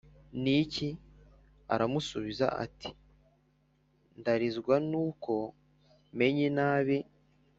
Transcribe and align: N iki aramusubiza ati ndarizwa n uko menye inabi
N 0.41 0.43
iki 0.61 0.89
aramusubiza 1.73 2.45
ati 2.65 2.89
ndarizwa 4.19 4.75
n 4.89 4.91
uko 5.07 5.33
menye 6.17 6.43
inabi 6.51 6.97